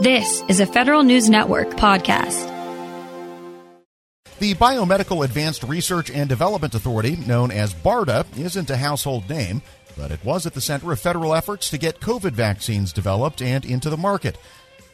This 0.00 0.44
is 0.46 0.60
a 0.60 0.66
Federal 0.66 1.02
News 1.02 1.28
Network 1.28 1.70
podcast. 1.70 2.46
The 4.38 4.54
Biomedical 4.54 5.24
Advanced 5.24 5.64
Research 5.64 6.08
and 6.08 6.28
Development 6.28 6.72
Authority, 6.72 7.16
known 7.16 7.50
as 7.50 7.74
BARDA, 7.74 8.24
isn't 8.38 8.70
a 8.70 8.76
household 8.76 9.28
name, 9.28 9.60
but 9.96 10.12
it 10.12 10.24
was 10.24 10.46
at 10.46 10.54
the 10.54 10.60
center 10.60 10.92
of 10.92 11.00
federal 11.00 11.34
efforts 11.34 11.68
to 11.70 11.78
get 11.78 11.98
COVID 11.98 12.30
vaccines 12.30 12.92
developed 12.92 13.42
and 13.42 13.64
into 13.64 13.90
the 13.90 13.96
market. 13.96 14.38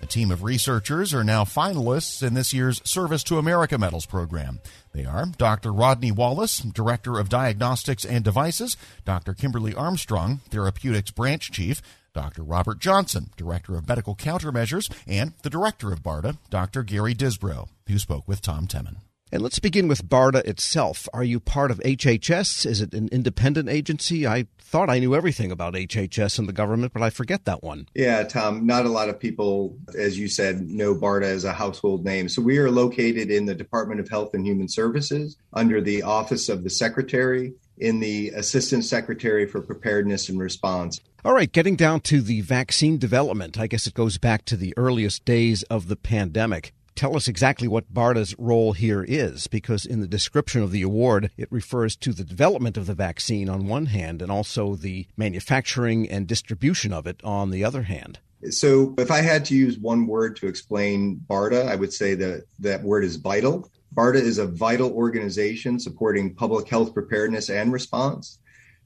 A 0.01 0.06
team 0.06 0.30
of 0.30 0.43
researchers 0.43 1.13
are 1.13 1.23
now 1.23 1.45
finalists 1.45 2.23
in 2.27 2.33
this 2.33 2.55
year's 2.55 2.81
Service 2.89 3.23
to 3.25 3.37
America 3.37 3.77
Medals 3.77 4.07
program. 4.07 4.59
They 4.95 5.05
are 5.05 5.27
Dr. 5.37 5.71
Rodney 5.71 6.13
Wallace, 6.13 6.61
Director 6.61 7.19
of 7.19 7.29
Diagnostics 7.29 8.07
and 8.07 8.25
Devices, 8.25 8.79
Dr. 9.05 9.35
Kimberly 9.35 9.75
Armstrong, 9.75 10.41
Therapeutics 10.49 11.11
Branch 11.11 11.51
Chief, 11.53 11.83
Dr. 12.15 12.42
Robert 12.42 12.78
Johnson, 12.78 13.30
Director 13.37 13.76
of 13.76 13.88
Medical 13.88 14.15
Countermeasures, 14.15 14.90
and 15.06 15.35
the 15.42 15.51
Director 15.51 15.92
of 15.92 16.02
BARDA, 16.02 16.38
Dr. 16.48 16.84
Gary 16.84 17.15
Disbrow, 17.15 17.69
who 17.89 17.98
spoke 17.98 18.27
with 18.27 18.41
Tom 18.41 18.66
Temin. 18.66 18.98
And 19.33 19.43
let's 19.43 19.59
begin 19.59 19.89
with 19.89 20.09
BARDA 20.09 20.45
itself. 20.45 21.09
Are 21.12 21.25
you 21.25 21.41
part 21.41 21.73
of 21.73 21.80
HHS? 21.80 22.65
Is 22.65 22.80
it 22.80 22.95
an 22.95 23.09
independent 23.11 23.69
agency? 23.69 24.29
I 24.29 24.47
thought 24.61 24.89
I 24.89 25.01
knew 25.01 25.16
everything 25.16 25.51
about 25.51 25.75
HHS 25.75 26.39
and 26.39 26.48
the 26.48 26.53
government, 26.53 26.92
but 26.92 27.03
I 27.03 27.11
forget 27.11 27.45
that 27.45 27.61
one. 27.61 27.89
Yeah, 27.95 28.23
Tom, 28.23 28.65
not 28.65 28.87
a 28.87 28.91
lot 28.91 29.09
of 29.09 29.19
people, 29.19 29.77
as 29.98 30.17
you 30.20 30.28
said, 30.28 30.61
know 30.61 30.95
BARDA 30.95 31.25
as 31.25 31.42
a 31.42 31.53
household 31.53 32.05
name. 32.05 32.28
So 32.28 32.42
we 32.42 32.59
are 32.59 32.70
located 32.70 33.28
in 33.33 33.47
the 33.47 33.56
Department 33.56 33.98
of 33.98 34.09
Health 34.09 34.34
and 34.34 34.47
Human 34.47 34.69
Services 34.69 35.37
under 35.53 35.81
the 35.81 36.03
Office 36.03 36.48
of 36.48 36.62
the 36.62 36.70
Secretary 36.70 37.55
in 37.78 38.01
the 38.01 38.28
Assistant 38.30 38.84
Secretary 38.84 39.46
for 39.46 39.60
Preparedness 39.60 40.28
and 40.28 40.38
Response. 40.38 41.01
All 41.24 41.34
right, 41.34 41.51
getting 41.51 41.77
down 41.77 42.00
to 42.00 42.20
the 42.20 42.42
vaccine 42.42 42.98
development, 42.98 43.59
I 43.59 43.66
guess 43.66 43.87
it 43.87 43.95
goes 43.95 44.19
back 44.19 44.45
to 44.47 44.56
the 44.56 44.74
earliest 44.77 45.24
days 45.24 45.62
of 45.64 45.88
the 45.88 45.97
pandemic. 45.97 46.73
Tell 46.95 47.16
us 47.16 47.27
exactly 47.27 47.66
what 47.66 47.92
BARDA's 47.92 48.37
role 48.38 48.72
here 48.72 49.03
is, 49.03 49.48
because 49.48 49.84
in 49.84 50.00
the 50.00 50.06
description 50.06 50.62
of 50.62 50.70
the 50.70 50.83
award, 50.83 51.31
it 51.36 51.50
refers 51.50 51.97
to 51.97 52.12
the 52.12 52.22
development 52.22 52.77
of 52.77 52.86
the 52.86 52.94
vaccine 52.94 53.48
on 53.48 53.66
one 53.66 53.86
hand 53.86 54.22
and 54.22 54.31
also 54.31 54.77
the 54.77 55.06
manufacturing 55.16 56.09
and 56.09 56.28
distribution 56.28 56.92
of 56.92 57.06
it 57.06 57.20
on 57.25 57.50
the 57.50 57.64
other 57.64 57.83
hand. 57.83 58.20
So, 58.50 58.94
if 58.98 59.11
I 59.11 59.22
had 59.22 59.44
to 59.47 59.56
use 59.56 59.78
one 59.78 60.06
word 60.06 60.36
to 60.36 60.47
explain 60.47 61.16
BARDA, 61.28 61.66
I 61.66 61.75
would 61.75 61.92
say 61.92 62.14
that 62.14 62.44
that 62.61 62.83
word 62.83 63.03
is 63.03 63.16
vital. 63.16 63.70
BARDA 63.95 64.20
is 64.20 64.39
a 64.39 64.47
vital 64.47 64.92
organization 64.92 65.78
supporting 65.78 66.34
public 66.34 66.69
health 66.69 66.92
preparedness 66.92 67.48
and 67.48 67.73
response. 67.73 68.41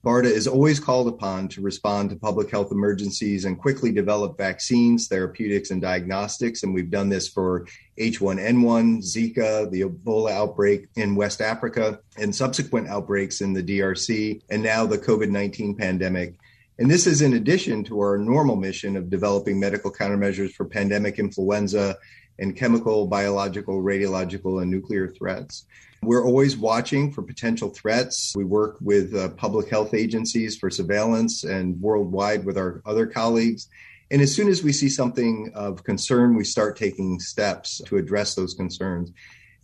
BARDA 0.05 0.27
is 0.27 0.47
always 0.47 0.79
called 0.79 1.09
upon 1.09 1.49
to 1.49 1.63
respond 1.63 2.11
to 2.11 2.17
public 2.17 2.51
health 2.51 2.71
emergencies 2.71 3.45
and 3.45 3.59
quickly 3.59 3.91
develop 3.91 4.37
vaccines, 4.37 5.09
therapeutics, 5.09 5.71
and 5.71 5.83
diagnostics. 5.83 6.63
And 6.63 6.73
we've 6.73 6.91
done 6.91 7.09
this 7.09 7.27
for 7.27 7.67
H1N1, 7.99 8.99
Zika, 8.99 9.69
the 9.71 9.83
Ebola 9.83 10.31
outbreak 10.31 10.87
in 10.95 11.17
West 11.17 11.41
Africa, 11.41 12.01
and 12.17 12.35
subsequent 12.35 12.89
outbreaks 12.89 13.41
in 13.41 13.55
the 13.55 13.63
DRC, 13.63 14.43
and 14.51 14.63
now 14.63 14.87
the 14.87 14.99
COVID 14.99 15.31
19 15.31 15.75
pandemic. 15.75 16.35
And 16.79 16.89
this 16.89 17.09
is 17.09 17.23
in 17.23 17.33
addition 17.33 17.83
to 17.85 17.99
our 18.01 18.19
normal 18.19 18.55
mission 18.55 18.97
of 18.97 19.11
developing 19.11 19.59
medical 19.59 19.93
countermeasures 19.93 20.53
for 20.53 20.65
pandemic 20.65 21.19
influenza 21.19 21.97
and 22.39 22.57
chemical, 22.57 23.07
biological, 23.07 23.83
radiological, 23.83 24.63
and 24.63 24.71
nuclear 24.71 25.09
threats. 25.09 25.67
We're 26.03 26.25
always 26.25 26.57
watching 26.57 27.13
for 27.13 27.23
potential 27.23 27.71
threats. 27.71 28.33
We 28.37 28.45
work 28.45 28.79
with 28.81 29.15
uh, 29.15 29.31
public 29.31 29.69
health 29.69 29.95
agencies 29.95 30.57
for 30.57 30.71
surveillance 30.71 31.43
and 31.43 31.81
worldwide 31.81 32.45
with 32.45 32.57
our 32.57 32.83
other 32.87 33.07
colleagues. 33.07 33.69
And 34.11 34.23
as 34.23 34.35
soon 34.35 34.49
as 34.49 34.63
we 34.63 34.73
see 34.73 34.89
something 34.89 35.51
of 35.55 35.85
concern, 35.85 36.37
we 36.37 36.45
start 36.45 36.77
taking 36.77 37.19
steps 37.19 37.81
to 37.87 37.97
address 37.97 38.35
those 38.35 38.55
concerns. 38.55 39.13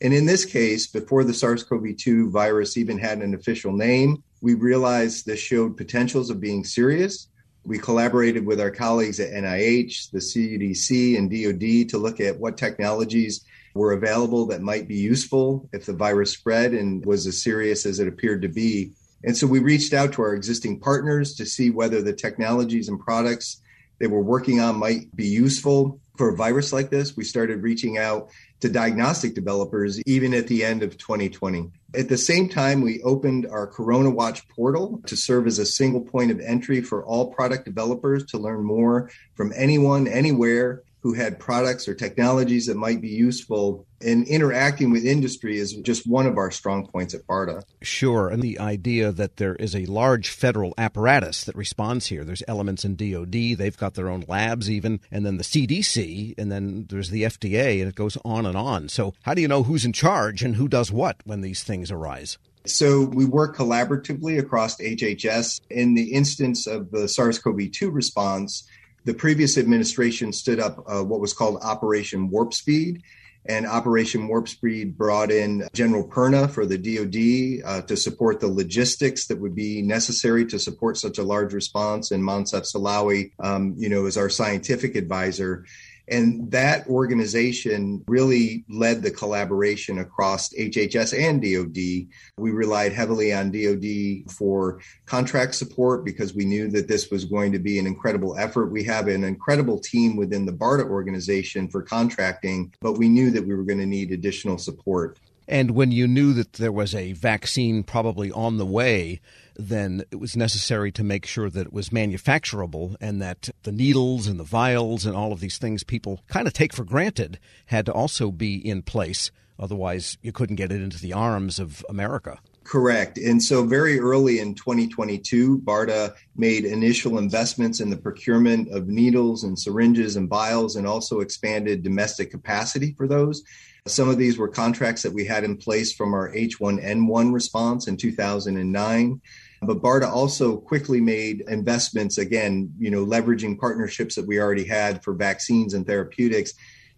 And 0.03 0.13
in 0.13 0.27
this 0.27 0.45
case, 0.45 0.89
before 0.89 1.25
the 1.25 1.33
SARS 1.33 1.63
CoV 1.63 1.97
2 1.97 2.31
virus 2.31 2.77
even 2.77 2.99
had 2.99 3.19
an 3.19 3.35
official 3.35 3.73
name, 3.73 4.23
we 4.43 4.55
realized 4.55 5.25
this 5.25 5.39
showed 5.39 5.77
potentials 5.77 6.31
of 6.31 6.41
being 6.41 6.65
serious 6.65 7.29
we 7.65 7.79
collaborated 7.79 8.45
with 8.45 8.61
our 8.61 8.71
colleagues 8.71 9.21
at 9.21 9.33
NIH, 9.33 10.11
the 10.11 10.19
CDC, 10.19 11.17
and 11.17 11.31
DoD 11.31 11.89
to 11.91 11.99
look 11.99 12.21
at 12.21 12.39
what 12.39 12.59
technologies 12.59 13.45
were 13.75 13.93
available 13.93 14.47
that 14.47 14.63
might 14.63 14.87
be 14.87 14.97
useful 14.97 15.69
if 15.73 15.87
the 15.87 15.93
virus 15.93 16.33
spread 16.33 16.73
and 16.75 17.05
was 17.05 17.27
as 17.27 17.43
serious 17.43 17.87
as 17.87 17.99
it 17.99 18.07
appeared 18.09 18.43
to 18.43 18.49
be. 18.49 18.93
And 19.25 19.37
so 19.37 19.47
we 19.47 19.59
reached 19.59 19.95
out 19.95 20.13
to 20.13 20.23
our 20.23 20.35
existing 20.35 20.81
partners 20.81 21.35
to 21.37 21.47
see 21.47 21.71
whether 21.71 22.03
the 22.03 22.13
technologies 22.13 22.89
and 22.89 23.01
products 23.01 23.63
they 23.99 24.07
were 24.07 24.23
working 24.23 24.61
on 24.61 24.79
might 24.79 25.15
be 25.17 25.27
useful 25.27 26.01
for 26.17 26.29
a 26.29 26.37
virus 26.37 26.73
like 26.73 26.91
this. 26.91 27.17
We 27.17 27.25
started 27.25 27.63
reaching 27.63 27.97
out 27.97 28.29
to 28.61 28.69
diagnostic 28.69 29.35
developers 29.35 30.01
even 30.03 30.35
at 30.35 30.47
the 30.47 30.65
end 30.65 30.83
of 30.83 30.99
2020. 30.99 31.71
At 31.97 32.09
the 32.09 32.19
same 32.19 32.49
time, 32.49 32.81
we 32.81 33.03
opened 33.03 33.47
our 33.47 33.69
Corona 33.69 34.11
Watch 34.11 34.49
portal 34.49 35.01
to 35.07 35.17
serve 35.17 35.47
as 35.47 35.61
a 35.61 35.67
single 35.67 36.01
point 36.01 36.33
of 36.33 36.41
entry 36.41 36.81
for 36.81 37.05
all 37.05 37.33
product 37.33 37.65
developers 37.65 38.27
to 38.27 38.39
learn 38.39 38.65
more 38.65 39.11
from 39.35 39.53
anyone, 39.55 40.09
anywhere 40.09 40.83
who 41.05 41.13
had 41.13 41.39
products 41.39 41.87
or 41.87 41.95
technologies 41.95 42.65
that 42.65 42.79
might 42.79 43.03
be 43.03 43.11
useful. 43.11 43.87
And 44.01 44.27
interacting 44.27 44.91
with 44.91 45.05
industry 45.05 45.59
is 45.59 45.75
just 45.75 46.07
one 46.07 46.27
of 46.27 46.39
our 46.39 46.51
strong 46.51 46.87
points 46.87 47.13
at 47.13 47.27
BARDA. 47.27 47.63
Sure. 47.83 48.31
And 48.31 48.43
the 48.43 48.59
idea 48.59 49.13
that 49.13 49.37
there 49.37 49.55
is 49.57 49.77
a 49.77 49.85
large 49.85 50.31
federal 50.31 50.73
apparatus 50.79 51.45
that 51.45 51.57
responds 51.57 52.07
here. 52.07 52.25
There's 52.25 52.43
elements 52.49 52.87
in 52.87 52.97
DOD, 52.97 53.59
they've 53.59 53.77
got 53.77 53.95
their 53.95 54.09
own 54.09 54.25
labs, 54.27 54.71
even, 54.71 54.99
and 55.11 55.27
then 55.27 55.37
the 55.37 55.45
CDC, 55.45 56.39
and 56.39 56.51
then 56.51 56.87
there's 56.89 57.11
the 57.11 57.25
FDA, 57.25 57.81
and 57.81 57.89
it 57.91 57.95
goes 57.95 58.17
on 58.25 58.47
and 58.47 58.57
on. 58.57 58.89
So, 58.89 59.13
how 59.25 59.35
do 59.35 59.43
you 59.43 59.49
know 59.49 59.63
who's 59.63 59.85
in 59.85 59.93
charge 59.93 60.43
and 60.43 60.57
who 60.57 60.69
does 60.69 60.91
what 60.91 61.19
when 61.25 61.43
these 61.43 61.63
things 61.63 61.91
arise? 61.91 62.39
So 62.67 63.05
we 63.05 63.27
work 63.27 63.55
collaboratively 63.55 64.39
across 64.39 64.79
HHS. 64.79 65.61
In 65.69 65.93
the 65.93 66.15
instance 66.15 66.67
of 66.67 66.91
the 66.91 67.09
SARS 67.09 67.39
CoV 67.39 67.71
2 67.71 67.91
response, 67.91 68.67
the 69.05 69.15
previous 69.15 69.59
administration 69.59 70.33
stood 70.33 70.61
up 70.61 70.85
uh, 70.87 71.03
what 71.03 71.21
was 71.21 71.33
called 71.33 71.63
Operation 71.63 72.31
Warp 72.31 72.55
Speed. 72.55 73.03
And 73.47 73.67
Operation 73.67 74.27
Warp 74.27 74.49
Speed 74.49 74.97
brought 74.97 75.31
in 75.31 75.69
General 75.75 76.09
Perna 76.09 76.51
for 76.51 76.65
the 76.65 76.79
DoD 76.79 77.63
uh, 77.67 77.83
to 77.83 77.95
support 77.95 78.41
the 78.41 78.49
logistics 78.49 79.27
that 79.27 79.39
would 79.39 79.55
be 79.55 79.83
necessary 79.83 80.47
to 80.47 80.59
support 80.59 80.97
such 80.97 81.19
a 81.19 81.23
large 81.23 81.53
response. 81.53 82.11
And 82.11 82.23
Moncef 82.23 82.65
Slaoui, 82.65 83.33
um, 83.41 83.75
you 83.77 83.91
know, 83.91 84.07
is 84.07 84.17
our 84.17 84.31
scientific 84.31 84.97
advisor. 84.97 85.67
And 86.09 86.51
that 86.51 86.87
organization 86.87 88.05
really 88.07 88.65
led 88.69 89.03
the 89.03 89.11
collaboration 89.11 89.99
across 89.99 90.53
HHS 90.53 91.19
and 91.19 91.41
DoD. 91.41 92.09
We 92.37 92.51
relied 92.51 92.93
heavily 92.93 93.33
on 93.33 93.51
DoD 93.51 94.31
for 94.31 94.81
contract 95.07 95.55
support 95.55 96.05
because 96.05 96.35
we 96.35 96.45
knew 96.45 96.69
that 96.71 96.89
this 96.89 97.11
was 97.11 97.25
going 97.25 97.53
to 97.53 97.59
be 97.59 97.79
an 97.79 97.87
incredible 97.87 98.37
effort. 98.39 98.67
We 98.67 98.85
have 98.85 99.09
an 99.09 99.25
incredible 99.25 99.79
team 99.79 100.17
within 100.17 100.45
the 100.45 100.53
BARDA 100.53 100.89
organization 100.89 101.69
for 101.69 101.83
contracting, 101.83 102.73
but 102.81 102.99
we 102.99 103.09
knew 103.09 103.31
that 103.31 103.47
we 103.47 103.55
were 103.55 103.65
going 103.65 103.79
to 103.79 103.87
need 103.87 104.13
additional 104.13 104.59
support. 104.59 105.19
And 105.47 105.73
when 105.73 105.93
you 105.93 106.07
knew 106.07 106.33
that 106.35 106.55
there 106.55 106.73
was 106.73 106.95
a 106.95 107.13
vaccine 107.13 107.83
probably 107.83 108.33
on 108.33 108.57
the 108.57 108.67
way, 108.67 109.21
then 109.57 110.03
it 110.11 110.17
was 110.17 110.37
necessary 110.37 110.91
to 110.93 111.05
make 111.05 111.27
sure 111.27 111.51
that 111.51 111.67
it 111.67 111.73
was 111.73 111.91
manufacturable 111.91 112.97
and 113.01 113.21
that 113.21 113.51
the 113.63 113.73
needles 113.73 114.27
and 114.27 114.41
the 114.41 114.45
vials 114.45 115.05
and 115.05 115.15
all 115.15 115.33
of 115.33 115.41
these 115.41 115.59
things 115.59 115.85
people 115.85 116.21
kind 116.29 116.47
of 116.47 116.53
take 116.53 116.73
for 116.73 116.85
granted 116.85 117.39
had 117.67 117.87
to 117.87 117.93
also 117.93 118.31
be 118.31 118.57
in 118.57 118.83
place. 118.83 119.31
Otherwise, 119.59 120.19
you 120.23 120.33
couldn't 120.33 120.57
get 120.57 120.73
it 120.73 120.81
into 120.81 120.99
the 120.99 121.13
arms 121.13 121.59
of 121.59 121.85
America. 121.89 122.39
Correct. 122.65 123.19
And 123.19 123.43
so, 123.43 123.65
very 123.65 124.01
early 124.01 124.39
in 124.39 124.55
2022, 124.55 125.59
BARDA 125.59 126.15
made 126.35 126.65
initial 126.65 127.19
investments 127.19 127.81
in 127.81 127.91
the 127.91 127.97
procurement 127.97 128.71
of 128.73 128.89
needles 128.89 129.45
and 129.45 129.59
syringes 129.59 130.17
and 130.17 130.31
vials 130.31 130.77
and 130.77 130.87
also 130.87 131.21
expanded 131.21 131.83
domestic 131.83 132.31
capacity 132.31 132.95
for 132.97 133.07
those. 133.07 133.45
Some 133.87 134.09
of 134.09 134.17
these 134.17 134.39
were 134.39 134.49
contracts 134.49 135.03
that 135.03 135.13
we 135.13 135.27
had 135.27 135.45
in 135.45 135.59
place 135.59 135.93
from 135.93 136.15
our 136.15 136.33
H1N1 136.33 137.35
response 137.35 137.87
in 137.87 137.99
2009. 137.99 139.21
But 139.61 139.83
BARDA 139.83 140.09
also 140.09 140.57
quickly 140.57 141.03
made 141.03 141.45
investments, 141.49 142.17
again, 142.17 142.73
you 142.79 142.91
know, 142.91 143.05
leveraging 143.05 143.59
partnerships 143.59 144.15
that 144.15 144.27
we 144.27 144.41
already 144.41 144.65
had 144.65 145.05
for 145.05 145.13
vaccines 145.13 145.75
and 145.75 145.87
therapeutics 145.87 146.55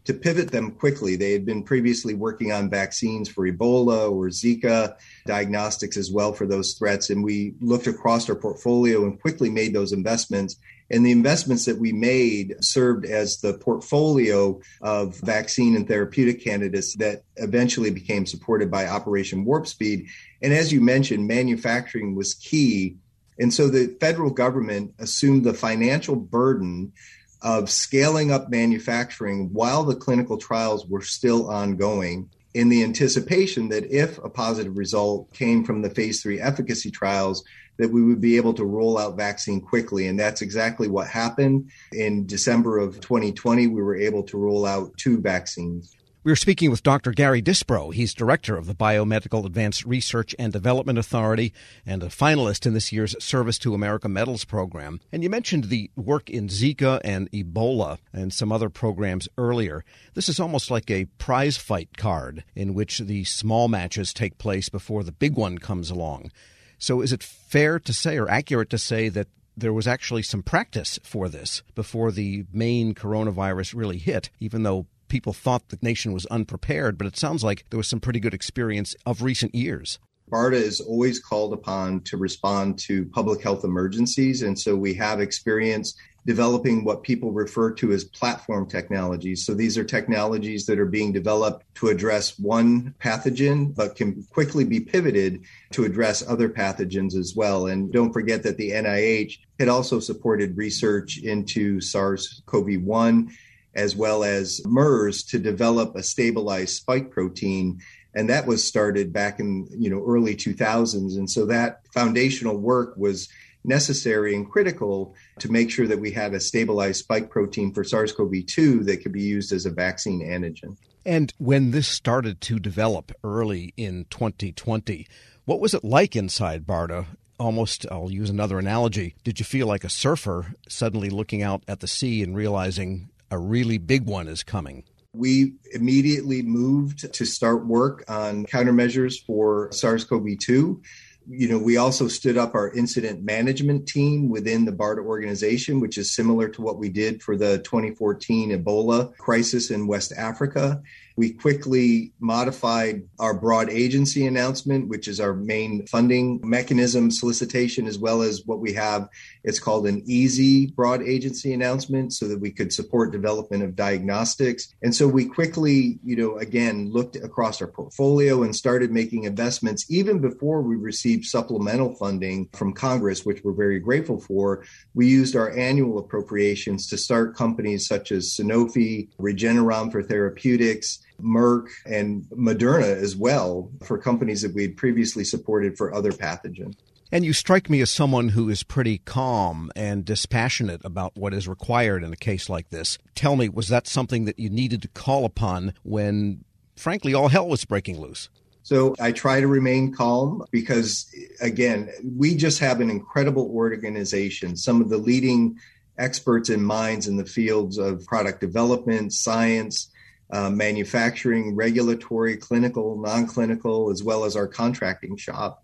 to 0.07 0.15
pivot 0.15 0.51
them 0.51 0.71
quickly. 0.71 1.17
They 1.17 1.33
had 1.33 1.45
been 1.45 1.63
previously 1.63 2.15
working 2.15 2.53
on 2.53 2.71
vaccines 2.71 3.29
for 3.29 3.47
Ebola 3.47 4.11
or 4.11 4.29
Zika, 4.29 4.97
diagnostics 5.27 5.97
as 5.97 6.11
well 6.11 6.33
for 6.33 6.47
those 6.47 6.75
threats. 6.75 7.11
And 7.11 7.23
we 7.23 7.55
looked 7.61 7.87
across 7.87 8.29
our 8.29 8.37
portfolio 8.37 9.05
and 9.05 9.21
quickly 9.21 9.51
made 9.51 9.75
those 9.75 9.93
investments. 9.93 10.57
And 10.91 11.05
the 11.05 11.11
investments 11.11 11.65
that 11.65 11.79
we 11.79 11.93
made 11.93 12.55
served 12.61 13.05
as 13.05 13.39
the 13.41 13.55
portfolio 13.55 14.61
of 14.81 15.19
vaccine 15.21 15.75
and 15.75 15.89
therapeutic 15.89 16.43
candidates 16.43 16.95
that 16.97 17.23
eventually 17.37 17.91
became 17.91 18.25
supported 18.25 18.71
by 18.71 18.87
Operation 18.87 19.45
Warp 19.45 19.67
Speed. 19.67 20.07
And 20.43 20.53
as 20.53 20.73
you 20.73 20.81
mentioned, 20.81 21.27
manufacturing 21.27 22.15
was 22.15 22.35
key. 22.35 22.97
And 23.39 23.53
so 23.53 23.69
the 23.69 23.97
federal 24.01 24.31
government 24.31 24.95
assumed 25.01 25.43
the 25.45 25.53
financial 25.53 26.15
burden 26.15 26.93
of 27.43 27.71
scaling 27.71 28.31
up 28.31 28.51
manufacturing 28.51 29.53
while 29.53 29.85
the 29.85 29.95
clinical 29.95 30.39
trials 30.39 30.87
were 30.87 31.03
still 31.03 31.51
ongoing 31.51 32.31
in 32.55 32.71
the 32.71 32.83
anticipation 32.83 33.69
that 33.69 33.85
if 33.91 34.17
a 34.19 34.31
positive 34.31 34.79
result 34.79 35.31
came 35.35 35.63
from 35.63 35.83
the 35.83 35.91
phase 35.91 36.23
three 36.23 36.41
efficacy 36.41 36.91
trials, 36.91 37.45
that 37.77 37.91
we 37.91 38.03
would 38.03 38.21
be 38.21 38.39
able 38.39 38.55
to 38.55 38.65
roll 38.65 38.97
out 38.97 39.17
vaccine 39.17 39.61
quickly. 39.61 40.07
And 40.07 40.19
that's 40.19 40.41
exactly 40.41 40.89
what 40.89 41.07
happened. 41.07 41.71
In 41.93 42.27
December 42.27 42.79
of 42.79 43.01
2020, 43.01 43.67
we 43.67 43.83
were 43.83 43.97
able 43.97 44.23
to 44.25 44.39
roll 44.39 44.65
out 44.65 44.97
two 44.97 45.21
vaccines. 45.21 45.95
We 46.27 46.33
are 46.33 46.35
speaking 46.35 46.73
with 46.73 46.83
Dr. 46.83 47.13
Gary 47.13 47.41
Disbrow. 47.41 47.95
He's 47.95 48.13
director 48.13 48.57
of 48.57 48.67
the 48.67 48.75
Biomedical 48.75 49.47
Advanced 49.47 49.85
Research 49.85 50.35
and 50.41 50.53
Development 50.53 50.99
Authority 50.99 51.53
and 51.87 52.03
a 52.03 52.07
finalist 52.07 52.67
in 52.67 52.75
this 52.75 52.91
year's 52.91 53.15
Service 53.23 53.61
to 53.61 53.75
America 53.75 54.09
Medals 54.09 54.45
program. 54.45 54.99
And 55.13 55.23
you 55.23 55.31
mentioned 55.31 55.67
the 55.67 55.89
work 55.95 56.29
in 56.29 56.49
Zika 56.49 57.01
and 57.05 57.31
Ebola 57.31 57.99
and 58.13 58.33
some 58.33 58.51
other 58.51 58.69
programs 58.69 59.29
earlier. 59.39 59.85
This 60.15 60.29
is 60.29 60.41
almost 60.41 60.69
like 60.69 60.91
a 60.91 61.05
prize 61.05 61.59
fight 61.59 61.97
card 61.97 62.43
in 62.57 62.75
which 62.75 62.99
the 62.99 63.23
small 63.23 63.69
matches 63.69 64.13
take 64.13 64.37
place 64.37 64.69
before 64.69 65.05
the 65.05 65.13
big 65.13 65.37
one 65.37 65.59
comes 65.59 65.91
along. 65.91 66.33
So 66.77 67.03
is 67.03 67.13
it 67.13 67.23
fair 67.23 67.79
to 67.79 67.93
say 67.93 68.19
or 68.19 68.29
accurate 68.29 68.71
to 68.71 68.79
say 68.79 69.09
that 69.11 69.29
there 69.57 69.73
was 69.73 69.87
actually 69.87 70.23
some 70.23 70.43
practice 70.43 70.99
for 71.05 71.29
this 71.29 71.63
before 71.77 72.11
the 72.11 72.47
main 72.53 72.95
coronavirus 72.95 73.77
really 73.77 73.99
hit, 73.99 74.29
even 74.41 74.65
though 74.65 74.87
people 75.09 75.33
thought 75.33 75.69
the 75.69 75.79
nation 75.83 76.13
was 76.13 76.27
unprepared, 76.27 76.99
but 76.99 77.07
it 77.07 77.17
sounds 77.17 77.45
like 77.45 77.65
there 77.71 77.79
was 77.79 77.89
some 77.89 78.01
pretty 78.01 78.21
good 78.21 78.35
experience 78.35 78.95
of 79.05 79.23
recent 79.23 79.55
years. 79.55 79.99
BARDA 80.31 80.57
is 80.57 80.81
always 80.81 81.21
called 81.21 81.53
upon 81.53 82.01
to 82.01 82.17
respond 82.17 82.79
to 82.81 83.05
public 83.07 83.43
health 83.43 83.65
emergencies. 83.65 84.43
And 84.43 84.59
so 84.59 84.75
we 84.75 84.93
have 84.95 85.21
experience 85.21 85.97
developing 86.27 86.85
what 86.85 87.05
people 87.05 87.31
refer 87.31 87.71
to 87.71 87.93
as 87.93 88.03
platform 88.03 88.69
technologies. 88.69 89.47
So 89.47 89.55
these 89.55 89.79
are 89.79 89.85
technologies 89.85 90.67
that 90.67 90.81
are 90.81 90.87
being 90.87 91.13
developed 91.13 91.65
to 91.77 91.89
address 91.89 92.37
one 92.39 92.93
pathogen, 93.01 93.75
but 93.75 93.95
can 93.95 94.25
quickly 94.33 94.65
be 94.65 94.81
pivoted 94.81 95.45
to 95.71 95.85
address 95.85 96.27
other 96.29 96.49
pathogens 96.49 97.15
as 97.15 97.35
well. 97.37 97.69
And 97.69 97.93
don't 97.93 98.13
forget 98.13 98.43
that 98.43 98.57
the 98.57 98.73
NIH 98.73 99.39
had 99.61 99.69
also 99.69 100.01
supported 100.01 100.57
research 100.57 101.19
into 101.19 101.81
SARS 101.81 102.43
CoV 102.47 102.83
1 102.83 103.31
as 103.77 103.95
well 103.95 104.25
as 104.25 104.61
MERS 104.67 105.23
to 105.23 105.39
develop 105.39 105.95
a 105.95 106.03
stabilized 106.03 106.75
spike 106.75 107.11
protein 107.11 107.81
and 108.15 108.31
that 108.31 108.47
was 108.47 108.65
started 108.65 109.13
back 109.13 109.39
in 109.39 109.69
you 109.71 109.91
know 109.91 110.03
early 110.05 110.35
2000s 110.35 111.17
and 111.17 111.31
so 111.31 111.47
that 111.47 111.83
foundational 111.93 112.57
work 112.57 112.97
was 112.97 113.29
necessary 113.67 114.35
and 114.35 114.51
critical 114.51 115.15
to 115.39 115.51
make 115.51 115.71
sure 115.71 115.87
that 115.87 116.01
we 116.01 116.11
had 116.11 116.35
a 116.35 116.41
stabilized 116.41 117.01
spike 117.01 117.31
protein 117.31 117.73
for 117.73 117.85
SARS-CoV-2 117.85 118.85
that 118.87 119.03
could 119.03 119.13
be 119.13 119.23
used 119.23 119.53
as 119.53 119.67
a 119.67 119.71
vaccine 119.71 120.21
antigen. 120.21 120.77
And 121.05 121.33
when 121.39 121.73
this 121.73 121.89
started 121.89 122.41
to 122.43 122.61
develop 122.61 123.13
early 123.25 123.75
in 123.77 124.07
2020, 124.11 125.07
what 125.45 125.61
was 125.61 125.75
it 125.75 125.85
like 125.85 126.17
inside 126.17 126.65
BARDA 126.65 127.07
almost, 127.39 127.87
I'll 127.91 128.11
use 128.11 128.31
another 128.31 128.59
analogy. 128.59 129.15
Did 129.23 129.39
you 129.39 129.45
feel 129.45 129.67
like 129.67 129.85
a 129.85 129.91
surfer 129.91 130.55
suddenly 130.69 131.11
looking 131.11 131.43
out 131.43 131.63
at 131.69 131.81
the 131.81 131.89
sea 131.89 132.23
and 132.23 132.35
realizing 132.35 133.11
a 133.31 133.39
really 133.39 133.79
big 133.79 134.07
one 134.07 134.29
is 134.29 134.43
coming? 134.43 134.85
We 135.13 135.55
immediately 135.73 136.43
moved 136.43 137.13
to 137.13 137.25
start 137.25 137.67
work 137.67 138.05
on 138.09 138.47
countermeasures 138.47 139.25
for 139.25 139.73
SARS 139.73 140.05
CoV 140.05 140.39
2 140.39 140.83
you 141.29 141.49
know, 141.49 141.59
we 141.59 141.77
also 141.77 142.09
stood 142.09 142.39
up 142.39 142.55
our 142.55 142.71
incident 142.73 143.25
management 143.25 143.89
team 143.89 144.29
within 144.29 144.65
the 144.65 144.73
BARDA 144.73 145.05
organization, 145.05 145.81
which 145.81 145.99
is 145.99 146.15
similar 146.15 146.49
to 146.51 146.63
what 146.63 146.79
we 146.79 146.89
did 146.89 147.23
for 147.23 147.37
the 147.37 147.59
2014 147.59 148.51
Ebola 148.51 149.17
crisis 149.17 149.71
in 149.71 149.87
West 149.87 150.13
Africa. 150.17 150.83
We 151.17 151.33
quickly 151.33 152.13
modified 152.21 153.03
our 153.19 153.33
broad 153.33 153.71
agency 153.71 154.27
announcement, 154.27 154.89
which 154.89 155.09
is 155.09 155.19
our 155.19 155.33
main 155.33 155.87
funding 155.87 156.41
mechanism 156.45 157.11
solicitation, 157.11 157.87
as 157.87 157.99
well 157.99 158.21
as 158.21 158.43
what 158.45 158.61
we 158.61 158.75
have. 158.75 159.09
It's 159.43 159.59
called 159.59 159.87
an 159.87 160.03
easy 160.07 160.67
broad 160.67 161.03
agency 161.03 161.55
announcement 161.55 162.13
so 162.13 162.29
that 162.29 162.41
we 162.41 162.51
could 162.51 162.71
support 162.71 163.13
development 163.13 163.63
of 163.63 163.75
diagnostics. 163.75 164.75
And 164.83 164.95
so 164.95 165.09
we 165.09 165.25
quickly, 165.25 165.99
you 166.05 166.17
know, 166.17 166.37
again, 166.37 166.91
looked 166.93 167.17
across 167.17 167.63
our 167.63 167.69
portfolio 167.69 168.43
and 168.43 168.55
started 168.55 168.91
making 168.91 169.25
investments 169.25 169.91
even 169.91 170.19
before 170.19 170.61
we 170.61 170.77
received 170.77 171.25
supplemental 171.25 171.95
funding 171.95 172.51
from 172.53 172.75
Congress, 172.75 173.25
which 173.25 173.43
we're 173.43 173.53
very 173.53 173.81
grateful 173.81 174.21
for. 174.21 174.65
We 174.93 175.07
used 175.07 175.35
our 175.35 175.51
annual 175.57 175.99
appropriations 175.99 176.89
to 176.89 176.99
start 176.99 177.37
companies 177.37 177.87
such 177.87 178.13
as 178.13 178.37
Sanofi, 178.39 179.09
Regeneron 179.19 179.91
for 179.91 180.03
therapeutics, 180.03 180.99
Merck, 181.21 181.69
and 181.85 182.25
Moderna 182.31 182.85
as 182.85 183.17
well 183.17 183.71
for 183.85 183.99
companies 183.99 184.43
that 184.43 184.55
we 184.55 184.63
had 184.63 184.77
previously 184.77 185.25
supported 185.25 185.77
for 185.77 185.95
other 185.95 186.13
pathogens. 186.13 186.77
And 187.13 187.25
you 187.25 187.33
strike 187.33 187.71
me 187.71 187.81
as 187.81 187.91
someone 187.91 188.31
who 188.31 188.49
is 188.49 188.65
pretty 188.65 188.99
calm 188.99 189.71
and 189.77 190.05
dispassionate 190.05 190.85
about 190.85 191.17
what 191.17 191.33
is 191.33 191.47
required 191.47 192.03
in 192.03 192.13
a 192.13 192.17
case 192.17 192.49
like 192.49 192.71
this. 192.71 192.99
Tell 193.15 193.37
me, 193.37 193.49
was 193.49 193.69
that 193.69 193.87
something 193.87 194.25
that 194.25 194.39
you 194.41 194.51
needed 194.51 194.83
to 194.83 194.89
call 194.89 195.25
upon 195.25 195.73
when, 195.85 196.45
frankly, 196.75 197.15
all 197.15 197.29
hell 197.29 197.49
was 197.49 197.65
breaking 197.65 198.01
loose? 198.01 198.29
So 198.65 198.97
I 198.99 199.13
try 199.13 199.41
to 199.41 199.47
remain 199.47 199.93
calm 199.93 200.45
because, 200.51 201.09
again, 201.41 201.89
we 202.17 202.35
just 202.35 202.59
have 202.59 202.81
an 202.81 202.91
incredible 202.91 203.49
organization. 203.55 204.57
Some 204.57 204.81
of 204.81 204.89
the 204.89 204.99
leading 204.99 205.61
experts 205.99 206.49
and 206.49 206.67
minds 206.67 207.07
in 207.07 207.17
the 207.17 207.25
fields 207.25 207.79
of 207.79 208.05
product 208.07 208.41
development, 208.41 209.13
science, 209.13 209.89
uh, 210.31 210.51
manufacturing, 210.51 211.55
regulatory, 211.55 212.37
clinical, 212.37 212.97
non 212.97 213.27
clinical, 213.27 213.91
as 213.91 214.03
well 214.03 214.25
as 214.25 214.37
our 214.37 214.49
contracting 214.49 215.17
shop. 215.17 215.63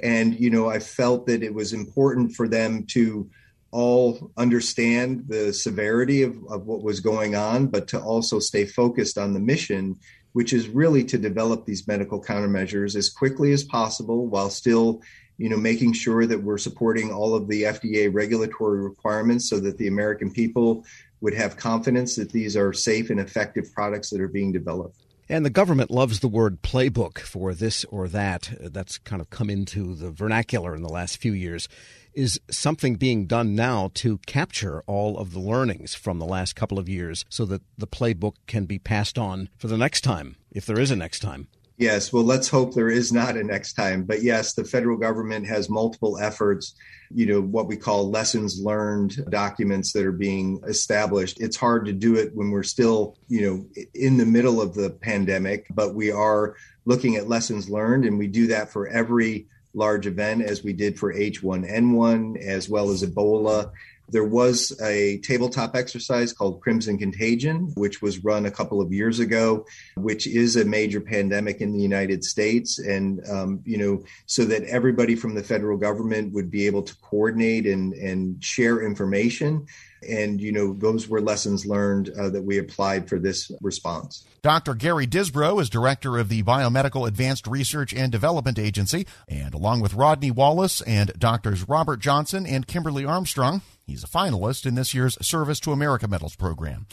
And, 0.00 0.38
you 0.38 0.50
know, 0.50 0.68
I 0.68 0.80
felt 0.80 1.26
that 1.26 1.42
it 1.42 1.54
was 1.54 1.72
important 1.72 2.32
for 2.32 2.48
them 2.48 2.84
to 2.88 3.30
all 3.70 4.30
understand 4.36 5.24
the 5.28 5.52
severity 5.52 6.22
of, 6.22 6.36
of 6.50 6.66
what 6.66 6.82
was 6.82 7.00
going 7.00 7.34
on, 7.34 7.68
but 7.68 7.88
to 7.88 8.00
also 8.00 8.38
stay 8.38 8.66
focused 8.66 9.16
on 9.16 9.32
the 9.32 9.40
mission, 9.40 9.96
which 10.32 10.52
is 10.52 10.68
really 10.68 11.04
to 11.04 11.16
develop 11.16 11.64
these 11.64 11.86
medical 11.86 12.22
countermeasures 12.22 12.96
as 12.96 13.08
quickly 13.08 13.52
as 13.52 13.64
possible 13.64 14.26
while 14.26 14.50
still 14.50 15.00
you 15.38 15.48
know 15.48 15.56
making 15.56 15.92
sure 15.92 16.26
that 16.26 16.40
we're 16.40 16.58
supporting 16.58 17.10
all 17.10 17.34
of 17.34 17.48
the 17.48 17.62
FDA 17.62 18.12
regulatory 18.12 18.80
requirements 18.80 19.48
so 19.48 19.58
that 19.60 19.78
the 19.78 19.88
American 19.88 20.30
people 20.30 20.84
would 21.22 21.34
have 21.34 21.56
confidence 21.56 22.16
that 22.16 22.32
these 22.32 22.56
are 22.56 22.72
safe 22.74 23.08
and 23.08 23.18
effective 23.18 23.72
products 23.72 24.10
that 24.10 24.20
are 24.20 24.28
being 24.28 24.52
developed. 24.52 24.98
And 25.28 25.46
the 25.46 25.50
government 25.50 25.90
loves 25.90 26.20
the 26.20 26.28
word 26.28 26.60
playbook 26.60 27.20
for 27.20 27.54
this 27.54 27.84
or 27.86 28.06
that. 28.08 28.52
That's 28.60 28.98
kind 28.98 29.22
of 29.22 29.30
come 29.30 29.48
into 29.48 29.94
the 29.94 30.10
vernacular 30.10 30.74
in 30.74 30.82
the 30.82 30.92
last 30.92 31.16
few 31.16 31.32
years. 31.32 31.68
Is 32.12 32.38
something 32.50 32.96
being 32.96 33.26
done 33.26 33.54
now 33.54 33.90
to 33.94 34.18
capture 34.26 34.82
all 34.86 35.16
of 35.16 35.32
the 35.32 35.40
learnings 35.40 35.94
from 35.94 36.18
the 36.18 36.26
last 36.26 36.54
couple 36.54 36.78
of 36.78 36.86
years 36.86 37.24
so 37.30 37.46
that 37.46 37.62
the 37.78 37.86
playbook 37.86 38.34
can 38.46 38.66
be 38.66 38.78
passed 38.78 39.16
on 39.16 39.48
for 39.56 39.68
the 39.68 39.78
next 39.78 40.02
time, 40.02 40.36
if 40.50 40.66
there 40.66 40.78
is 40.78 40.90
a 40.90 40.96
next 40.96 41.20
time? 41.20 41.48
Yes, 41.82 42.12
well, 42.12 42.22
let's 42.22 42.48
hope 42.48 42.74
there 42.74 42.88
is 42.88 43.12
not 43.12 43.36
a 43.36 43.42
next 43.42 43.72
time. 43.72 44.04
But 44.04 44.22
yes, 44.22 44.54
the 44.54 44.62
federal 44.62 44.96
government 44.96 45.48
has 45.48 45.68
multiple 45.68 46.16
efforts, 46.16 46.76
you 47.12 47.26
know, 47.26 47.40
what 47.40 47.66
we 47.66 47.76
call 47.76 48.08
lessons 48.08 48.60
learned 48.62 49.16
documents 49.30 49.92
that 49.92 50.06
are 50.06 50.12
being 50.12 50.62
established. 50.64 51.40
It's 51.40 51.56
hard 51.56 51.86
to 51.86 51.92
do 51.92 52.14
it 52.14 52.36
when 52.36 52.52
we're 52.52 52.62
still, 52.62 53.18
you 53.26 53.42
know, 53.42 53.84
in 53.94 54.16
the 54.16 54.24
middle 54.24 54.62
of 54.62 54.74
the 54.74 54.90
pandemic, 54.90 55.66
but 55.74 55.92
we 55.96 56.12
are 56.12 56.54
looking 56.84 57.16
at 57.16 57.28
lessons 57.28 57.68
learned, 57.68 58.04
and 58.04 58.16
we 58.16 58.28
do 58.28 58.46
that 58.46 58.70
for 58.70 58.86
every 58.86 59.48
large 59.74 60.06
event 60.06 60.42
as 60.42 60.62
we 60.62 60.72
did 60.72 60.96
for 60.96 61.12
H1N1 61.12 62.40
as 62.40 62.68
well 62.68 62.90
as 62.90 63.02
Ebola 63.02 63.72
there 64.12 64.24
was 64.24 64.78
a 64.82 65.18
tabletop 65.18 65.74
exercise 65.74 66.32
called 66.32 66.60
Crimson 66.60 66.98
Contagion, 66.98 67.72
which 67.74 68.02
was 68.02 68.22
run 68.22 68.46
a 68.46 68.50
couple 68.50 68.80
of 68.80 68.92
years 68.92 69.18
ago, 69.20 69.64
which 69.96 70.26
is 70.26 70.56
a 70.56 70.64
major 70.64 71.00
pandemic 71.00 71.62
in 71.62 71.72
the 71.72 71.80
United 71.80 72.22
States. 72.22 72.78
And, 72.78 73.20
um, 73.28 73.60
you 73.64 73.78
know, 73.78 74.04
so 74.26 74.44
that 74.44 74.64
everybody 74.64 75.16
from 75.16 75.34
the 75.34 75.42
federal 75.42 75.78
government 75.78 76.34
would 76.34 76.50
be 76.50 76.66
able 76.66 76.82
to 76.82 76.94
coordinate 77.00 77.66
and, 77.66 77.94
and 77.94 78.42
share 78.44 78.82
information. 78.82 79.66
And, 80.08 80.40
you 80.40 80.52
know, 80.52 80.72
those 80.72 81.08
were 81.08 81.20
lessons 81.20 81.66
learned 81.66 82.10
uh, 82.10 82.30
that 82.30 82.42
we 82.42 82.58
applied 82.58 83.08
for 83.08 83.18
this 83.18 83.50
response. 83.60 84.24
Dr. 84.42 84.74
Gary 84.74 85.06
Disbrow 85.06 85.60
is 85.60 85.70
director 85.70 86.18
of 86.18 86.28
the 86.28 86.42
Biomedical 86.42 87.06
Advanced 87.06 87.46
Research 87.46 87.94
and 87.94 88.10
Development 88.10 88.58
Agency. 88.58 89.06
And 89.28 89.54
along 89.54 89.80
with 89.80 89.94
Rodney 89.94 90.30
Wallace 90.30 90.80
and 90.82 91.12
doctors 91.18 91.68
Robert 91.68 92.00
Johnson 92.00 92.46
and 92.46 92.66
Kimberly 92.66 93.04
Armstrong, 93.04 93.62
He's 93.86 94.04
a 94.04 94.08
finalist 94.08 94.66
in 94.66 94.74
this 94.74 94.94
year's 94.94 95.18
Service 95.26 95.60
to 95.60 95.72
America 95.72 96.06
Medals 96.08 96.36
program. 96.36 96.86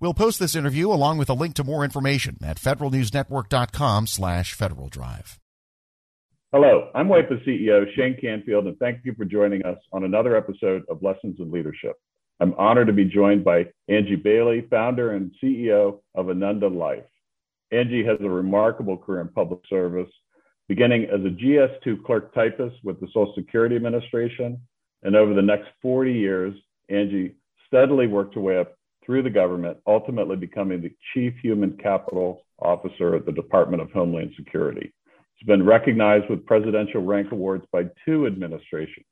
We'll 0.00 0.14
post 0.14 0.38
this 0.38 0.54
interview 0.54 0.90
along 0.90 1.18
with 1.18 1.30
a 1.30 1.34
link 1.34 1.54
to 1.54 1.64
more 1.64 1.84
information 1.84 2.36
at 2.44 2.58
federalnewsnetwork.com 2.58 4.06
slash 4.06 4.52
Federal 4.52 4.88
Drive. 4.88 5.38
Hello, 6.52 6.90
I'm 6.94 7.08
WIPA 7.08 7.44
CEO 7.44 7.84
Shane 7.96 8.16
Canfield, 8.20 8.66
and 8.66 8.78
thank 8.78 9.00
you 9.04 9.14
for 9.14 9.24
joining 9.24 9.64
us 9.64 9.78
on 9.92 10.04
another 10.04 10.36
episode 10.36 10.82
of 10.88 11.02
Lessons 11.02 11.36
in 11.40 11.50
Leadership. 11.50 11.96
I'm 12.40 12.54
honored 12.54 12.88
to 12.88 12.92
be 12.92 13.04
joined 13.04 13.44
by 13.44 13.66
Angie 13.88 14.16
Bailey, 14.16 14.66
founder 14.68 15.12
and 15.12 15.30
CEO 15.42 16.00
of 16.14 16.28
Ananda 16.28 16.68
Life. 16.68 17.04
Angie 17.70 18.04
has 18.04 18.18
a 18.20 18.28
remarkable 18.28 18.96
career 18.96 19.20
in 19.20 19.28
public 19.28 19.60
service, 19.68 20.10
beginning 20.68 21.04
as 21.04 21.20
a 21.20 21.30
GS2 21.30 22.04
clerk 22.04 22.34
typist 22.34 22.76
with 22.82 23.00
the 23.00 23.06
Social 23.08 23.32
Security 23.36 23.76
Administration. 23.76 24.60
And 25.02 25.14
over 25.14 25.34
the 25.34 25.42
next 25.42 25.68
40 25.80 26.12
years, 26.12 26.54
Angie 26.88 27.36
steadily 27.68 28.06
worked 28.06 28.34
her 28.34 28.40
way 28.40 28.58
up 28.58 28.74
through 29.04 29.22
the 29.22 29.30
government, 29.30 29.78
ultimately 29.86 30.36
becoming 30.36 30.80
the 30.80 30.94
Chief 31.12 31.34
Human 31.42 31.76
Capital 31.76 32.42
Officer 32.58 33.14
at 33.14 33.26
the 33.26 33.32
Department 33.32 33.82
of 33.82 33.92
Homeland 33.92 34.32
Security. 34.36 34.92
She's 35.36 35.46
been 35.46 35.64
recognized 35.64 36.28
with 36.30 36.46
presidential 36.46 37.02
rank 37.02 37.30
awards 37.32 37.64
by 37.70 37.84
two 38.04 38.26
administrations 38.26 39.06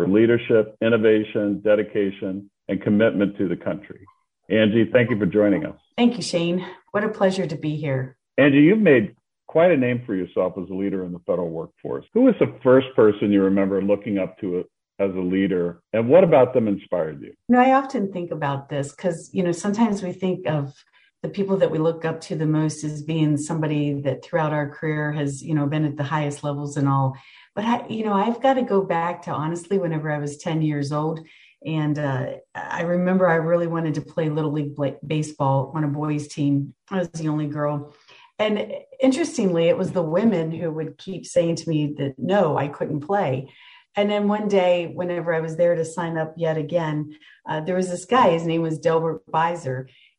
for 0.00 0.08
leadership, 0.08 0.74
innovation, 0.80 1.60
dedication, 1.60 2.50
and 2.68 2.80
commitment 2.80 3.36
to 3.36 3.46
the 3.46 3.56
country. 3.56 4.06
Angie, 4.48 4.88
thank 4.90 5.10
you 5.10 5.18
for 5.18 5.26
joining 5.26 5.66
us. 5.66 5.76
Thank 5.98 6.16
you, 6.16 6.22
Shane. 6.22 6.64
What 6.92 7.04
a 7.04 7.10
pleasure 7.10 7.46
to 7.46 7.56
be 7.56 7.76
here. 7.76 8.16
Angie, 8.38 8.60
you've 8.60 8.78
made 8.78 9.14
quite 9.46 9.70
a 9.70 9.76
name 9.76 10.02
for 10.06 10.14
yourself 10.14 10.54
as 10.56 10.70
a 10.70 10.72
leader 10.72 11.04
in 11.04 11.12
the 11.12 11.18
federal 11.26 11.50
workforce. 11.50 12.06
Who 12.14 12.22
was 12.22 12.34
the 12.40 12.58
first 12.62 12.86
person 12.96 13.30
you 13.30 13.42
remember 13.42 13.82
looking 13.82 14.16
up 14.16 14.38
to 14.38 14.64
as 14.98 15.10
a 15.10 15.20
leader, 15.20 15.82
and 15.92 16.08
what 16.08 16.24
about 16.24 16.54
them 16.54 16.66
inspired 16.66 17.20
you? 17.20 17.34
You 17.48 17.56
know, 17.56 17.60
I 17.60 17.74
often 17.74 18.10
think 18.10 18.30
about 18.30 18.70
this 18.70 18.92
because, 18.92 19.28
you 19.34 19.42
know, 19.42 19.52
sometimes 19.52 20.02
we 20.02 20.12
think 20.12 20.46
of 20.46 20.72
the 21.22 21.28
people 21.28 21.58
that 21.58 21.70
we 21.70 21.78
look 21.78 22.06
up 22.06 22.22
to 22.22 22.36
the 22.36 22.46
most 22.46 22.84
as 22.84 23.02
being 23.02 23.36
somebody 23.36 24.00
that 24.00 24.24
throughout 24.24 24.54
our 24.54 24.70
career 24.70 25.12
has, 25.12 25.42
you 25.42 25.54
know, 25.54 25.66
been 25.66 25.84
at 25.84 25.98
the 25.98 26.04
highest 26.04 26.42
levels 26.42 26.78
and 26.78 26.88
all. 26.88 27.16
But 27.54 27.64
I, 27.64 27.88
you 27.88 28.04
know, 28.04 28.12
I've 28.12 28.40
got 28.40 28.54
to 28.54 28.62
go 28.62 28.82
back 28.82 29.22
to 29.22 29.32
honestly 29.32 29.78
whenever 29.78 30.10
I 30.10 30.18
was 30.18 30.36
10 30.38 30.62
years 30.62 30.92
old. 30.92 31.20
And 31.66 31.98
uh, 31.98 32.26
I 32.54 32.82
remember 32.82 33.28
I 33.28 33.34
really 33.34 33.66
wanted 33.66 33.94
to 33.94 34.02
play 34.02 34.30
Little 34.30 34.52
League 34.52 34.74
baseball 35.06 35.72
on 35.74 35.84
a 35.84 35.88
boys' 35.88 36.28
team. 36.28 36.74
I 36.90 37.00
was 37.00 37.10
the 37.10 37.28
only 37.28 37.48
girl. 37.48 37.94
And 38.38 38.72
interestingly, 39.00 39.68
it 39.68 39.76
was 39.76 39.92
the 39.92 40.02
women 40.02 40.50
who 40.50 40.70
would 40.70 40.96
keep 40.96 41.26
saying 41.26 41.56
to 41.56 41.68
me 41.68 41.94
that 41.98 42.14
no, 42.18 42.56
I 42.56 42.68
couldn't 42.68 43.00
play. 43.00 43.52
And 43.96 44.10
then 44.10 44.28
one 44.28 44.48
day, 44.48 44.86
whenever 44.86 45.34
I 45.34 45.40
was 45.40 45.56
there 45.56 45.74
to 45.74 45.84
sign 45.84 46.16
up 46.16 46.34
yet 46.38 46.56
again, 46.56 47.18
uh, 47.46 47.60
there 47.60 47.74
was 47.74 47.90
this 47.90 48.04
guy. 48.06 48.30
His 48.30 48.46
name 48.46 48.62
was 48.62 48.78
Delbert 48.78 49.26
Beiser. 49.26 49.88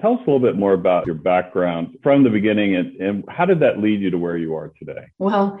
Tell 0.00 0.14
us 0.14 0.18
a 0.26 0.30
little 0.30 0.40
bit 0.40 0.56
more 0.56 0.72
about 0.72 1.06
your 1.06 1.14
background 1.14 1.98
from 2.02 2.24
the 2.24 2.30
beginning 2.30 2.74
and, 2.74 2.96
and 2.96 3.24
how 3.28 3.44
did 3.44 3.60
that 3.60 3.78
lead 3.78 4.00
you 4.00 4.10
to 4.10 4.18
where 4.18 4.36
you 4.36 4.54
are 4.54 4.72
today? 4.78 5.06
Well, 5.18 5.60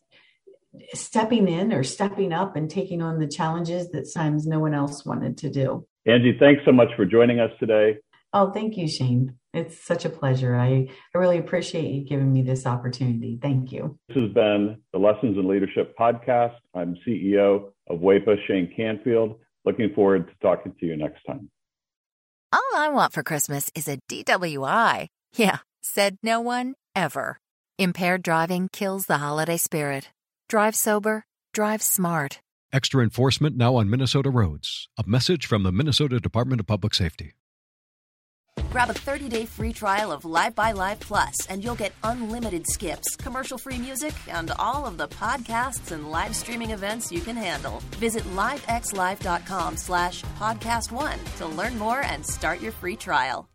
stepping 0.93 1.47
in 1.47 1.73
or 1.73 1.83
stepping 1.83 2.31
up 2.33 2.55
and 2.55 2.69
taking 2.69 3.01
on 3.01 3.19
the 3.19 3.27
challenges 3.27 3.89
that 3.91 4.07
sometimes 4.07 4.47
no 4.47 4.59
one 4.59 4.73
else 4.73 5.05
wanted 5.05 5.37
to 5.39 5.49
do. 5.49 5.85
Angie, 6.05 6.37
thanks 6.39 6.63
so 6.65 6.71
much 6.71 6.89
for 6.95 7.05
joining 7.05 7.39
us 7.39 7.51
today. 7.59 7.97
Oh, 8.33 8.51
thank 8.51 8.77
you, 8.77 8.87
Shane. 8.87 9.35
It's 9.53 9.83
such 9.83 10.05
a 10.05 10.09
pleasure. 10.09 10.55
I, 10.55 10.87
I 11.13 11.17
really 11.17 11.37
appreciate 11.37 11.91
you 11.91 12.05
giving 12.05 12.31
me 12.31 12.41
this 12.41 12.65
opportunity. 12.65 13.37
Thank 13.41 13.71
you. 13.73 13.99
This 14.07 14.23
has 14.23 14.31
been 14.31 14.77
the 14.93 14.99
Lessons 14.99 15.37
in 15.37 15.47
Leadership 15.47 15.93
podcast. 15.99 16.55
I'm 16.73 16.95
CEO 17.05 17.71
of 17.89 17.99
WEPA, 17.99 18.37
Shane 18.47 18.71
Canfield. 18.75 19.39
Looking 19.65 19.93
forward 19.93 20.27
to 20.27 20.33
talking 20.41 20.73
to 20.79 20.85
you 20.85 20.95
next 20.95 21.23
time. 21.27 21.49
All 22.53 22.61
I 22.75 22.89
want 22.89 23.13
for 23.13 23.23
Christmas 23.23 23.69
is 23.75 23.87
a 23.87 23.99
DWI. 24.09 25.07
Yeah, 25.35 25.59
said 25.81 26.17
no 26.23 26.39
one 26.39 26.75
ever. 26.95 27.37
Impaired 27.77 28.23
driving 28.23 28.69
kills 28.71 29.05
the 29.05 29.17
holiday 29.17 29.57
spirit. 29.57 30.09
Drive 30.51 30.75
sober, 30.75 31.23
drive 31.53 31.81
smart. 31.81 32.41
Extra 32.73 33.01
enforcement 33.01 33.55
now 33.55 33.77
on 33.77 33.89
Minnesota 33.89 34.29
roads. 34.29 34.89
A 34.99 35.03
message 35.07 35.45
from 35.45 35.63
the 35.63 35.71
Minnesota 35.71 36.19
Department 36.19 36.59
of 36.59 36.67
Public 36.67 36.93
Safety. 36.93 37.35
Grab 38.69 38.89
a 38.89 38.93
30-day 38.93 39.45
free 39.45 39.71
trial 39.71 40.11
of 40.11 40.25
Live 40.25 40.53
by 40.53 40.73
Live 40.73 40.99
Plus, 40.99 41.47
and 41.47 41.63
you'll 41.63 41.75
get 41.75 41.93
unlimited 42.03 42.67
skips, 42.67 43.15
commercial-free 43.15 43.77
music, 43.77 44.13
and 44.27 44.51
all 44.59 44.85
of 44.85 44.97
the 44.97 45.07
podcasts 45.07 45.93
and 45.93 46.11
live 46.11 46.35
streaming 46.35 46.71
events 46.71 47.13
you 47.13 47.21
can 47.21 47.37
handle. 47.37 47.81
Visit 47.91 48.23
livexlive.com 48.35 49.77
slash 49.77 50.21
podcast 50.37 50.91
one 50.91 51.19
to 51.37 51.45
learn 51.45 51.77
more 51.77 52.01
and 52.01 52.25
start 52.25 52.59
your 52.59 52.73
free 52.73 52.97
trial. 52.97 53.50